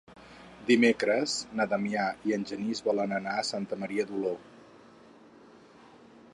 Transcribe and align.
Dimecres 0.69 1.35
na 1.59 1.67
Damià 1.73 2.07
i 2.31 2.35
en 2.37 2.47
Genís 2.53 2.81
volen 2.87 3.15
anar 3.21 3.37
a 3.43 3.47
Santa 3.53 3.81
Maria 3.85 4.09
d'Oló. 4.13 4.35